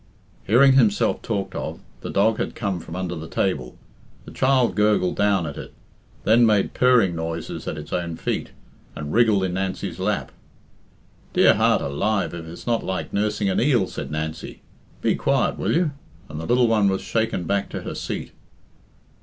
Hearing 0.47 0.73
himself 0.73 1.21
talked 1.21 1.53
of, 1.53 1.79
the 1.99 2.09
dog 2.09 2.39
had 2.39 2.55
come 2.55 2.79
from 2.79 2.95
under 2.95 3.13
the 3.13 3.27
table. 3.27 3.77
The 4.25 4.31
child 4.31 4.73
gurgled 4.75 5.15
down 5.15 5.45
at 5.45 5.57
it, 5.57 5.75
then 6.23 6.43
made 6.43 6.73
purring 6.73 7.15
noises 7.15 7.67
at 7.67 7.77
its 7.77 7.93
own 7.93 8.15
feet, 8.17 8.49
and 8.95 9.13
wriggled 9.13 9.43
in 9.43 9.53
Nancy's 9.53 9.99
lap. 9.99 10.31
"Dear 11.33 11.53
heart 11.53 11.83
alive, 11.83 12.33
if 12.33 12.47
it's 12.47 12.65
not 12.65 12.83
like 12.83 13.13
nursing 13.13 13.47
an 13.47 13.61
eel," 13.61 13.85
said 13.85 14.09
Nancy. 14.09 14.63
"Be 15.03 15.13
quiet, 15.13 15.59
will 15.59 15.71
you?" 15.75 15.91
and 16.29 16.39
the 16.41 16.47
little 16.47 16.67
one 16.67 16.89
was 16.89 17.01
shaken 17.03 17.43
back 17.43 17.69
to 17.69 17.83
her 17.83 17.93
seat. 17.93 18.31